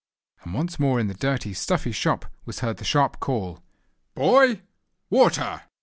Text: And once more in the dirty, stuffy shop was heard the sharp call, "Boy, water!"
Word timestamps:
And 0.41 0.55
once 0.55 0.79
more 0.79 0.99
in 0.99 1.09
the 1.09 1.13
dirty, 1.13 1.53
stuffy 1.53 1.91
shop 1.91 2.25
was 2.43 2.61
heard 2.61 2.77
the 2.77 2.83
sharp 2.83 3.19
call, 3.19 3.59
"Boy, 4.15 4.63
water!" 5.11 5.61